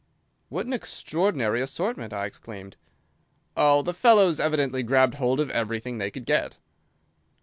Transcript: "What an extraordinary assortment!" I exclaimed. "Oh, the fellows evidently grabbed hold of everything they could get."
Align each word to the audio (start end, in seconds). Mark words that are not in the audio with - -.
"What 0.49 0.65
an 0.65 0.73
extraordinary 0.73 1.61
assortment!" 1.61 2.11
I 2.11 2.25
exclaimed. 2.25 2.75
"Oh, 3.55 3.83
the 3.83 3.93
fellows 3.93 4.39
evidently 4.39 4.81
grabbed 4.81 5.13
hold 5.13 5.39
of 5.39 5.51
everything 5.51 5.99
they 5.99 6.09
could 6.09 6.25
get." 6.25 6.57